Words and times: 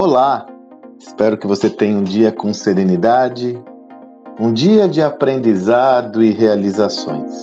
Olá! 0.00 0.46
Espero 0.98 1.36
que 1.36 1.46
você 1.46 1.68
tenha 1.68 1.94
um 1.94 2.02
dia 2.02 2.32
com 2.32 2.54
serenidade, 2.54 3.62
um 4.40 4.50
dia 4.50 4.88
de 4.88 5.02
aprendizado 5.02 6.24
e 6.24 6.30
realizações. 6.30 7.42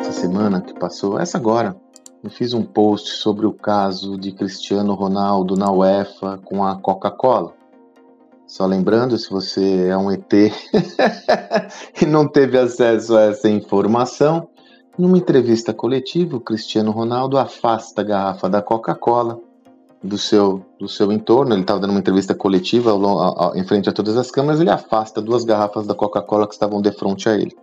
Essa 0.00 0.12
semana 0.12 0.62
que 0.62 0.72
passou, 0.72 1.20
essa 1.20 1.36
agora, 1.36 1.76
eu 2.24 2.30
fiz 2.30 2.54
um 2.54 2.62
post 2.62 3.10
sobre 3.16 3.44
o 3.44 3.52
caso 3.52 4.16
de 4.16 4.32
Cristiano 4.32 4.94
Ronaldo 4.94 5.54
na 5.54 5.70
UEFA 5.70 6.40
com 6.42 6.64
a 6.64 6.80
Coca-Cola. 6.80 7.52
Só 8.46 8.64
lembrando, 8.64 9.18
se 9.18 9.28
você 9.28 9.88
é 9.88 9.96
um 9.98 10.10
ET 10.10 10.32
e 12.00 12.06
não 12.06 12.26
teve 12.26 12.56
acesso 12.56 13.14
a 13.14 13.24
essa 13.24 13.50
informação, 13.50 14.48
numa 15.00 15.18
entrevista 15.18 15.72
coletiva, 15.72 16.36
o 16.36 16.40
Cristiano 16.40 16.90
Ronaldo 16.90 17.38
afasta 17.38 18.02
a 18.02 18.04
garrafa 18.04 18.48
da 18.48 18.60
Coca-Cola 18.60 19.40
do 20.02 20.18
seu, 20.18 20.64
do 20.78 20.88
seu 20.88 21.10
entorno. 21.10 21.54
Ele 21.54 21.62
estava 21.62 21.80
dando 21.80 21.90
uma 21.90 22.00
entrevista 22.00 22.34
coletiva 22.34 22.90
ao, 22.90 23.04
ao, 23.06 23.56
em 23.56 23.64
frente 23.64 23.88
a 23.88 23.92
todas 23.92 24.16
as 24.16 24.30
câmeras. 24.30 24.60
Ele 24.60 24.70
afasta 24.70 25.22
duas 25.22 25.44
garrafas 25.44 25.86
da 25.86 25.94
Coca-Cola 25.94 26.46
que 26.46 26.52
estavam 26.52 26.82
de 26.82 26.92
frente 26.92 27.28
a 27.28 27.34
ele. 27.34 27.56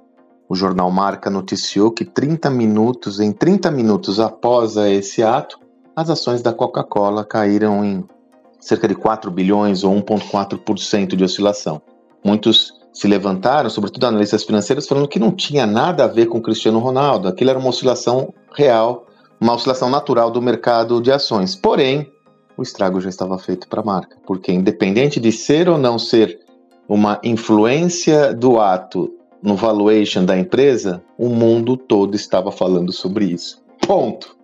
O 0.50 0.56
jornal 0.56 0.90
Marca 0.90 1.30
noticiou 1.30 1.92
que 1.92 2.06
30 2.06 2.50
minutos, 2.50 3.20
em 3.20 3.32
30 3.32 3.70
minutos 3.70 4.20
após 4.20 4.76
esse 4.78 5.22
ato, 5.22 5.60
as 5.96 6.10
ações 6.10 6.42
da 6.42 6.54
Coca-Cola 6.54 7.24
caíram 7.24 7.84
em 7.84 8.06
cerca 8.60 8.88
de 8.88 8.96
4 8.96 9.30
bilhões 9.30 9.84
ou 9.84 9.94
1,4% 9.94 11.16
de 11.16 11.24
oscilação. 11.24 11.82
Muitos 12.24 12.74
se 12.98 13.08
levantaram, 13.08 13.70
sobretudo 13.70 14.08
analistas 14.08 14.44
financeiros, 14.44 14.88
falando 14.88 15.08
que 15.08 15.20
não 15.20 15.32
tinha 15.32 15.68
nada 15.68 16.06
a 16.06 16.08
ver 16.08 16.26
com 16.26 16.42
Cristiano 16.42 16.80
Ronaldo. 16.80 17.28
Aquilo 17.28 17.52
era 17.52 17.60
uma 17.60 17.70
oscilação 17.70 18.34
real, 18.56 19.06
uma 19.40 19.54
oscilação 19.54 19.88
natural 19.88 20.32
do 20.32 20.42
mercado 20.42 21.00
de 21.00 21.12
ações. 21.12 21.56
Porém, 21.56 22.12
o 22.58 22.64
estrago 22.64 23.00
já 23.00 23.08
estava 23.08 23.38
feito 23.38 23.68
para 23.68 23.82
a 23.82 23.86
marca, 23.86 24.18
porque 24.26 24.52
independente 24.52 25.20
de 25.20 25.32
ser 25.32 25.70
ou 25.70 25.78
não 25.78 26.00
ser 26.00 26.40
uma 26.90 27.20
influência 27.24 28.34
do 28.34 28.60
ato 28.60 29.14
no 29.44 29.56
valuation 29.56 30.26
da 30.26 30.36
empresa, 30.36 31.04
o 31.20 31.30
mundo 31.30 31.78
todo 31.78 32.16
estava 32.16 32.52
falando 32.52 32.92
sobre 32.92 33.26
isso. 33.26 33.62
Ponto. 33.86 34.36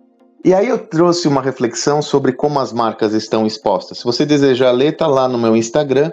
E 0.44 0.54
aí 0.54 0.68
eu 0.68 0.78
trouxe 0.78 1.26
uma 1.26 1.42
reflexão 1.42 2.00
sobre 2.00 2.32
como 2.32 2.60
as 2.60 2.72
marcas 2.72 3.14
estão 3.14 3.44
expostas. 3.44 3.98
Se 3.98 4.04
você 4.04 4.24
desejar 4.24 4.70
ler, 4.70 4.96
tá 4.96 5.08
lá 5.08 5.26
no 5.26 5.38
meu 5.38 5.56
Instagram, 5.56 6.12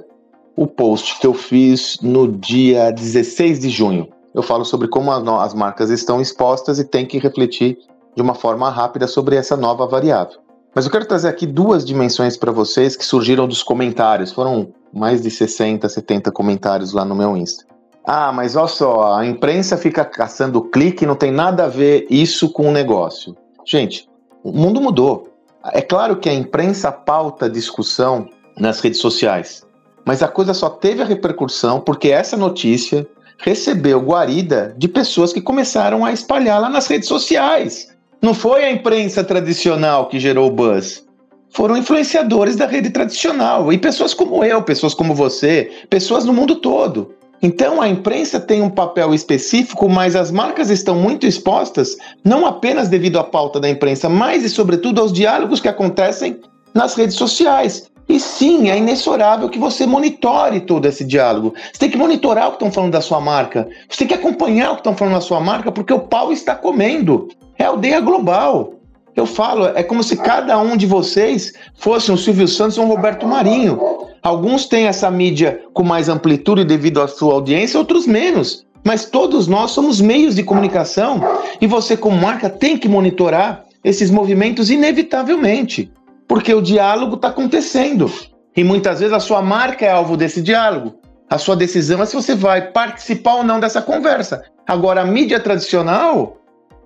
o 0.55 0.67
post 0.67 1.19
que 1.19 1.27
eu 1.27 1.33
fiz 1.33 1.97
no 2.01 2.27
dia 2.27 2.91
16 2.91 3.59
de 3.59 3.69
junho. 3.69 4.07
Eu 4.33 4.41
falo 4.41 4.63
sobre 4.63 4.87
como 4.87 5.11
as 5.11 5.53
marcas 5.53 5.89
estão 5.89 6.21
expostas 6.21 6.79
e 6.79 6.85
tem 6.85 7.05
que 7.05 7.17
refletir 7.17 7.77
de 8.15 8.21
uma 8.21 8.33
forma 8.33 8.69
rápida 8.69 9.07
sobre 9.07 9.35
essa 9.35 9.57
nova 9.57 9.85
variável. 9.85 10.39
Mas 10.73 10.85
eu 10.85 10.91
quero 10.91 11.05
trazer 11.05 11.27
aqui 11.27 11.45
duas 11.45 11.83
dimensões 11.83 12.37
para 12.37 12.51
vocês 12.51 12.95
que 12.95 13.05
surgiram 13.05 13.47
dos 13.47 13.61
comentários. 13.61 14.31
Foram 14.31 14.69
mais 14.93 15.21
de 15.21 15.29
60, 15.29 15.87
70 15.87 16.31
comentários 16.31 16.93
lá 16.93 17.03
no 17.03 17.15
meu 17.15 17.35
Insta. 17.35 17.65
Ah, 18.05 18.31
mas 18.31 18.55
olha 18.55 18.67
só, 18.67 19.13
a 19.15 19.25
imprensa 19.25 19.77
fica 19.77 20.03
caçando 20.03 20.61
clique, 20.61 21.05
não 21.05 21.15
tem 21.15 21.31
nada 21.31 21.65
a 21.65 21.67
ver 21.67 22.07
isso 22.09 22.49
com 22.51 22.69
o 22.69 22.71
negócio. 22.71 23.35
Gente, 23.65 24.09
o 24.43 24.51
mundo 24.51 24.81
mudou. 24.81 25.29
É 25.65 25.81
claro 25.81 26.17
que 26.17 26.27
a 26.27 26.33
imprensa 26.33 26.91
pauta 26.91 27.49
discussão 27.49 28.27
nas 28.57 28.79
redes 28.79 28.99
sociais, 28.99 29.63
mas 30.05 30.23
a 30.23 30.27
coisa 30.27 30.53
só 30.53 30.69
teve 30.69 31.01
a 31.01 31.05
repercussão 31.05 31.79
porque 31.79 32.09
essa 32.09 32.35
notícia 32.35 33.07
recebeu 33.37 33.99
guarida 33.99 34.73
de 34.77 34.87
pessoas 34.87 35.33
que 35.33 35.41
começaram 35.41 36.05
a 36.05 36.11
espalhá-la 36.11 36.69
nas 36.69 36.87
redes 36.87 37.07
sociais. 37.07 37.87
Não 38.21 38.33
foi 38.33 38.63
a 38.63 38.71
imprensa 38.71 39.23
tradicional 39.23 40.07
que 40.07 40.19
gerou 40.19 40.47
o 40.47 40.51
buzz. 40.51 41.03
Foram 41.49 41.75
influenciadores 41.75 42.55
da 42.55 42.65
rede 42.65 42.91
tradicional 42.91 43.73
e 43.73 43.77
pessoas 43.77 44.13
como 44.13 44.43
eu, 44.43 44.61
pessoas 44.61 44.93
como 44.93 45.13
você, 45.13 45.69
pessoas 45.89 46.23
no 46.23 46.31
mundo 46.31 46.55
todo. 46.55 47.13
Então 47.41 47.81
a 47.81 47.89
imprensa 47.89 48.39
tem 48.39 48.61
um 48.61 48.69
papel 48.69 49.13
específico, 49.13 49.89
mas 49.89 50.15
as 50.15 50.29
marcas 50.29 50.69
estão 50.69 50.95
muito 50.95 51.25
expostas, 51.25 51.97
não 52.23 52.45
apenas 52.45 52.87
devido 52.87 53.17
à 53.17 53.23
pauta 53.23 53.59
da 53.59 53.67
imprensa, 53.67 54.07
mas 54.07 54.43
e 54.43 54.49
sobretudo 54.49 55.01
aos 55.01 55.11
diálogos 55.11 55.59
que 55.59 55.67
acontecem 55.67 56.39
nas 56.73 56.93
redes 56.93 57.15
sociais. 57.15 57.90
E 58.07 58.19
sim, 58.19 58.69
é 58.69 58.77
inexorável 58.77 59.49
que 59.49 59.59
você 59.59 59.85
monitore 59.85 60.59
todo 60.61 60.85
esse 60.85 61.03
diálogo. 61.03 61.53
Você 61.71 61.79
tem 61.79 61.89
que 61.89 61.97
monitorar 61.97 62.47
o 62.47 62.51
que 62.51 62.55
estão 62.55 62.71
falando 62.71 62.91
da 62.91 63.01
sua 63.01 63.21
marca. 63.21 63.67
Você 63.89 63.99
tem 63.99 64.07
que 64.07 64.13
acompanhar 64.13 64.71
o 64.71 64.73
que 64.73 64.81
estão 64.81 64.95
falando 64.95 65.15
da 65.15 65.21
sua 65.21 65.39
marca, 65.39 65.71
porque 65.71 65.93
o 65.93 65.99
pau 65.99 66.31
está 66.31 66.55
comendo. 66.55 67.29
É 67.57 67.65
aldeia 67.65 67.99
global. 67.99 68.73
Eu 69.15 69.25
falo, 69.25 69.65
é 69.65 69.83
como 69.83 70.03
se 70.03 70.17
cada 70.17 70.57
um 70.59 70.77
de 70.77 70.85
vocês 70.85 71.53
fosse 71.75 72.11
um 72.11 72.17
Silvio 72.17 72.47
Santos 72.47 72.77
ou 72.77 72.85
um 72.85 72.87
Roberto 72.87 73.27
Marinho. 73.27 73.79
Alguns 74.21 74.65
têm 74.65 74.87
essa 74.87 75.09
mídia 75.09 75.61
com 75.73 75.83
mais 75.83 76.07
amplitude 76.07 76.63
devido 76.63 77.01
à 77.01 77.07
sua 77.07 77.33
audiência, 77.33 77.79
outros 77.79 78.05
menos. 78.05 78.65
Mas 78.83 79.05
todos 79.05 79.47
nós 79.47 79.71
somos 79.71 80.01
meios 80.01 80.35
de 80.35 80.43
comunicação 80.43 81.21
e 81.59 81.67
você, 81.67 81.95
como 81.95 82.17
marca, 82.17 82.49
tem 82.49 82.77
que 82.77 82.89
monitorar 82.89 83.63
esses 83.83 84.09
movimentos 84.09 84.69
inevitavelmente 84.69 85.91
porque 86.31 86.53
o 86.53 86.61
diálogo 86.61 87.15
está 87.15 87.27
acontecendo. 87.27 88.09
E 88.55 88.63
muitas 88.63 89.01
vezes 89.01 89.13
a 89.13 89.19
sua 89.19 89.41
marca 89.41 89.85
é 89.85 89.91
alvo 89.91 90.15
desse 90.15 90.41
diálogo. 90.41 90.93
A 91.29 91.37
sua 91.37 91.57
decisão 91.57 92.01
é 92.01 92.05
se 92.05 92.15
você 92.15 92.33
vai 92.33 92.71
participar 92.71 93.35
ou 93.35 93.43
não 93.43 93.59
dessa 93.59 93.81
conversa. 93.81 94.41
Agora, 94.65 95.01
a 95.01 95.05
mídia 95.05 95.41
tradicional, 95.41 96.37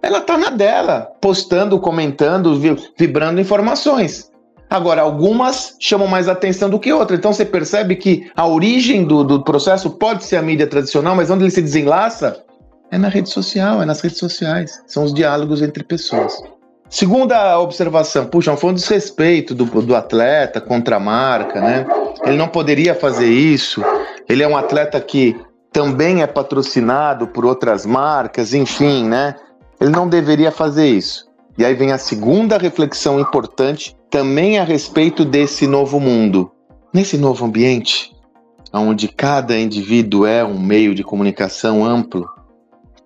ela 0.01 0.17
está 0.17 0.35
na 0.35 0.50
dela, 0.50 1.11
postando, 1.22 1.79
comentando, 1.79 2.59
vibrando 2.97 3.39
informações. 3.39 4.31
Agora, 4.67 5.03
algumas 5.03 5.78
chamam 5.79 6.07
mais 6.07 6.28
atenção 6.28 6.67
do 6.67 6.79
que 6.79 6.91
outras. 6.91 7.19
Então, 7.19 7.31
você 7.31 7.45
percebe 7.45 7.97
que 7.97 8.28
a 8.35 8.47
origem 8.47 9.05
do, 9.05 9.23
do 9.23 9.44
processo 9.44 9.91
pode 9.91 10.23
ser 10.23 10.38
a 10.38 10.41
mídia 10.41 10.66
tradicional, 10.66 11.16
mas 11.16 11.29
onde 11.29 11.44
ele 11.44 11.51
se 11.51 11.61
desenlaça 11.61 12.44
é 12.89 12.97
na 12.97 13.09
rede 13.09 13.29
social, 13.29 13.79
é 13.79 13.85
nas 13.85 14.01
redes 14.01 14.17
sociais. 14.17 14.81
São 14.88 15.03
os 15.03 15.13
diálogos 15.13 15.61
entre 15.61 15.84
pessoas. 15.84 16.35
Segunda 16.90 17.59
observação, 17.59 18.28
puxa, 18.28 18.56
foi 18.56 18.72
um 18.72 18.73
desrespeito 18.73 19.56
do, 19.56 19.66
do 19.81 19.96
atleta 19.96 20.62
contra 20.62 20.97
a 20.97 21.00
marca, 21.00 21.59
né? 21.59 21.85
Ele 22.23 22.38
não 22.38 22.47
poderia 22.47 22.94
fazer 22.94 23.28
isso. 23.28 23.81
Ele 24.29 24.44
é 24.44 24.47
um 24.47 24.56
atleta 24.56 25.00
que 25.01 25.35
também 25.72 26.22
é 26.22 26.28
patrocinado 26.28 27.28
por 27.28 27.46
outras 27.46 27.85
marcas, 27.85 28.53
enfim, 28.53 29.06
né? 29.07 29.35
Ele 29.79 29.90
não 29.90 30.07
deveria 30.07 30.51
fazer 30.51 30.88
isso. 30.88 31.25
E 31.57 31.66
aí 31.66 31.73
vem 31.73 31.91
a 31.91 31.97
segunda 31.97 32.57
reflexão 32.57 33.19
importante, 33.19 33.96
também 34.09 34.59
a 34.59 34.63
respeito 34.63 35.25
desse 35.25 35.67
novo 35.67 36.00
mundo. 36.00 36.52
Nesse 36.94 37.17
novo 37.17 37.46
ambiente, 37.46 38.16
onde 38.72 39.07
cada 39.07 39.57
indivíduo 39.57 40.25
é 40.25 40.44
um 40.46 40.59
meio 40.59 40.94
de 40.94 41.03
comunicação 41.03 41.84
amplo, 41.84 42.25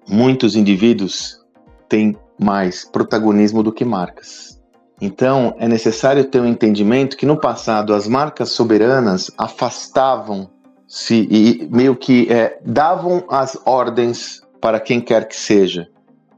muitos 0.08 0.56
indivíduos 0.56 1.40
têm 1.88 2.16
mais 2.40 2.86
protagonismo 2.86 3.62
do 3.62 3.72
que 3.72 3.84
marcas. 3.84 4.60
Então, 5.02 5.56
é 5.58 5.68
necessário 5.68 6.26
ter 6.26 6.42
um 6.42 6.46
entendimento 6.46 7.16
que 7.16 7.26
no 7.26 7.38
passado 7.38 7.94
as 7.94 8.08
marcas 8.08 8.52
soberanas 8.52 9.32
afastavam-se 9.38 11.28
e 11.30 11.68
meio 11.72 11.96
que 11.96 12.32
é, 12.32 12.60
davam 12.66 13.24
as 13.30 13.58
ordens 13.66 14.42
para 14.60 14.80
quem 14.80 15.00
quer 15.00 15.28
que 15.28 15.36
seja. 15.36 15.88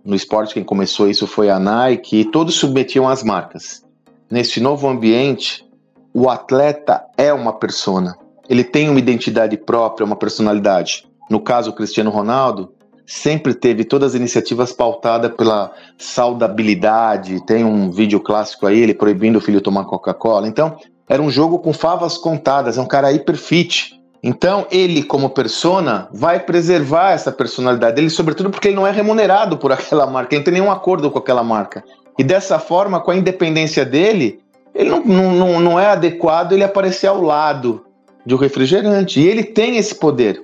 No 0.03 0.15
esporte, 0.15 0.53
quem 0.53 0.63
começou 0.63 1.09
isso 1.09 1.25
foi 1.25 1.49
a 1.49 1.59
Nike 1.59 2.21
e 2.21 2.25
todos 2.25 2.55
submetiam 2.55 3.07
as 3.07 3.23
marcas. 3.23 3.83
Neste 4.29 4.59
novo 4.59 4.87
ambiente, 4.87 5.65
o 6.13 6.29
atleta 6.29 7.03
é 7.17 7.33
uma 7.33 7.53
persona. 7.53 8.15
Ele 8.49 8.63
tem 8.63 8.89
uma 8.89 8.99
identidade 8.99 9.57
própria, 9.57 10.05
uma 10.05 10.15
personalidade. 10.15 11.07
No 11.29 11.39
caso, 11.39 11.71
o 11.71 11.73
Cristiano 11.73 12.09
Ronaldo, 12.09 12.73
sempre 13.05 13.53
teve 13.53 13.83
todas 13.83 14.11
as 14.11 14.19
iniciativas 14.19 14.71
pautadas 14.71 15.33
pela 15.35 15.71
saudabilidade. 15.97 17.45
Tem 17.45 17.63
um 17.63 17.91
vídeo 17.91 18.19
clássico 18.19 18.67
aí, 18.67 18.79
ele 18.79 18.93
proibindo 18.93 19.37
o 19.37 19.41
filho 19.41 19.61
tomar 19.61 19.85
Coca-Cola. 19.85 20.47
Então, 20.47 20.77
era 21.07 21.21
um 21.21 21.29
jogo 21.29 21.59
com 21.59 21.73
favas 21.73 22.17
contadas, 22.17 22.77
é 22.77 22.81
um 22.81 22.87
cara 22.87 23.11
hiper 23.11 23.35
fit. 23.35 23.99
Então, 24.23 24.67
ele, 24.71 25.03
como 25.03 25.29
persona, 25.29 26.07
vai 26.11 26.39
preservar 26.39 27.11
essa 27.11 27.31
personalidade 27.31 27.95
dele, 27.95 28.09
sobretudo 28.09 28.49
porque 28.49 28.67
ele 28.67 28.75
não 28.75 28.85
é 28.85 28.91
remunerado 28.91 29.57
por 29.57 29.71
aquela 29.73 30.05
marca, 30.05 30.35
ele 30.35 30.39
não 30.39 30.45
tem 30.45 30.53
nenhum 30.53 30.71
acordo 30.71 31.09
com 31.09 31.19
aquela 31.19 31.43
marca. 31.43 31.83
E 32.17 32.23
dessa 32.23 32.59
forma, 32.59 32.99
com 32.99 33.11
a 33.11 33.15
independência 33.15 33.83
dele, 33.83 34.39
ele 34.73 34.89
não, 34.89 35.03
não, 35.03 35.59
não 35.59 35.79
é 35.79 35.87
adequado 35.87 36.53
ele 36.53 36.63
aparecer 36.63 37.07
ao 37.07 37.21
lado 37.21 37.85
de 38.25 38.35
um 38.35 38.37
refrigerante. 38.37 39.19
E 39.19 39.27
ele 39.27 39.43
tem 39.43 39.77
esse 39.77 39.95
poder. 39.95 40.41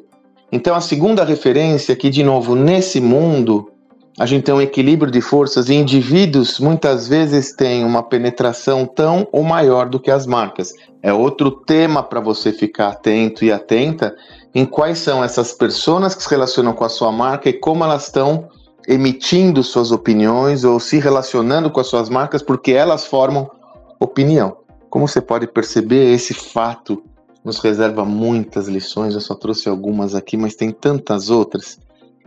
Então, 0.51 0.75
a 0.75 0.81
segunda 0.81 1.23
referência, 1.23 1.95
que 1.95 2.09
de 2.09 2.23
novo, 2.23 2.55
nesse 2.55 3.01
mundo, 3.01 3.69
a 4.17 4.25
gente 4.25 4.45
tem 4.45 4.55
um 4.55 4.61
equilíbrio 4.61 5.11
de 5.11 5.21
forças 5.21 5.69
e 5.69 5.75
indivíduos 5.75 6.59
muitas 6.59 7.07
vezes 7.07 7.53
têm 7.53 7.85
uma 7.85 8.01
penetração 8.01 8.85
tão 8.85 9.27
ou 9.31 9.43
maior 9.43 9.87
do 9.87 9.99
que 9.99 10.09
as 10.09 10.25
marcas. 10.25 10.73
É 11.03 11.13
outro 11.13 11.51
tema 11.51 12.01
para 12.01 12.19
você 12.19 12.51
ficar 12.51 12.87
atento 12.87 13.45
e 13.45 13.51
atenta 13.51 14.15
em 14.55 14.65
quais 14.65 14.97
são 14.97 15.23
essas 15.23 15.53
pessoas 15.53 16.15
que 16.15 16.23
se 16.23 16.29
relacionam 16.29 16.73
com 16.73 16.83
a 16.83 16.89
sua 16.89 17.11
marca 17.11 17.47
e 17.47 17.53
como 17.53 17.83
elas 17.83 18.05
estão 18.05 18.47
emitindo 18.87 19.61
suas 19.61 19.91
opiniões 19.91 20.63
ou 20.63 20.79
se 20.79 20.97
relacionando 20.97 21.69
com 21.69 21.79
as 21.79 21.87
suas 21.87 22.09
marcas 22.09 22.41
porque 22.41 22.71
elas 22.71 23.05
formam 23.05 23.51
opinião. 23.99 24.57
Como 24.89 25.07
você 25.07 25.21
pode 25.21 25.45
perceber, 25.45 26.13
esse 26.13 26.33
fato 26.33 27.03
nos 27.47 27.59
reserva 27.59 28.03
muitas 28.03 28.67
lições. 28.67 29.13
Eu 29.13 29.21
só 29.21 29.33
trouxe 29.33 29.69
algumas 29.69 30.13
aqui, 30.13 30.35
mas 30.35 30.53
tem 30.53 30.69
tantas 30.69 31.29
outras 31.29 31.79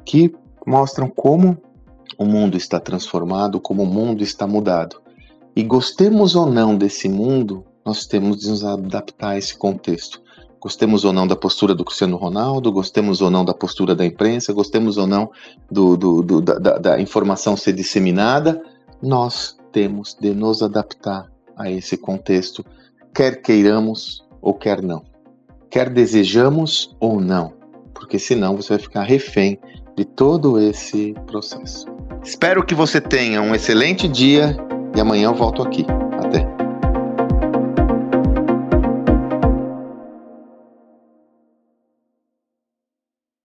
que 0.02 0.34
mostram 0.66 1.10
como 1.10 1.58
o 2.16 2.24
mundo 2.24 2.56
está 2.56 2.80
transformado, 2.80 3.60
como 3.60 3.82
o 3.82 3.86
mundo 3.86 4.22
está 4.22 4.46
mudado. 4.46 4.96
E 5.54 5.62
gostemos 5.62 6.34
ou 6.34 6.46
não 6.46 6.74
desse 6.74 7.06
mundo, 7.06 7.66
nós 7.84 8.06
temos 8.06 8.38
de 8.38 8.48
nos 8.48 8.64
adaptar 8.64 9.32
a 9.32 9.38
esse 9.38 9.54
contexto. 9.58 10.22
Gostemos 10.58 11.04
ou 11.04 11.12
não 11.12 11.26
da 11.26 11.36
postura 11.36 11.74
do 11.74 11.84
Cristiano 11.84 12.16
Ronaldo, 12.16 12.72
gostemos 12.72 13.20
ou 13.20 13.30
não 13.30 13.44
da 13.44 13.52
postura 13.52 13.94
da 13.94 14.06
imprensa, 14.06 14.54
gostemos 14.54 14.96
ou 14.96 15.06
não 15.06 15.30
do, 15.70 15.98
do, 15.98 16.22
do 16.22 16.40
da, 16.40 16.78
da 16.78 16.98
informação 16.98 17.58
ser 17.58 17.74
disseminada, 17.74 18.62
nós 19.02 19.58
temos 19.70 20.16
de 20.18 20.32
nos 20.32 20.62
adaptar 20.62 21.30
a 21.56 21.70
esse 21.70 21.98
contexto, 21.98 22.64
quer 23.14 23.42
queiramos 23.42 24.24
ou 24.40 24.54
quer 24.54 24.82
não. 24.82 25.09
Quer 25.70 25.88
desejamos 25.88 26.96
ou 26.98 27.20
não, 27.20 27.52
porque 27.94 28.18
senão 28.18 28.56
você 28.56 28.70
vai 28.70 28.78
ficar 28.78 29.02
refém 29.04 29.58
de 29.96 30.04
todo 30.04 30.58
esse 30.58 31.14
processo. 31.26 31.86
Espero 32.24 32.64
que 32.64 32.74
você 32.74 33.00
tenha 33.00 33.40
um 33.40 33.54
excelente 33.54 34.08
dia 34.08 34.56
e 34.96 35.00
amanhã 35.00 35.28
eu 35.28 35.34
volto 35.34 35.62
aqui. 35.62 35.86